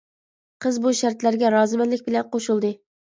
[0.65, 2.73] قىز بۇ شەرتلەرگە رازىمەنلىك بىلەن قوشۇلدى.